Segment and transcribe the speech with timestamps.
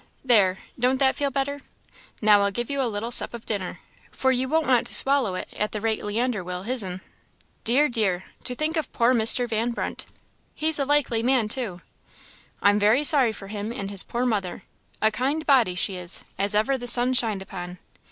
[0.25, 1.61] There don't that feel better?
[2.23, 5.35] now I'll give you a little sup of dinner, for you won't want to swallow
[5.35, 7.01] it at the rate Leander will his'n.
[7.63, 7.87] Dear!
[7.87, 8.25] dear!
[8.45, 9.47] to think of poor Mr.
[9.47, 10.07] Van Brunt!
[10.55, 11.81] He's a likely man, too;
[12.63, 14.63] I'm very sorry for him and his poor mother.
[15.03, 17.77] A kind body she is, as ever the sun shined upon."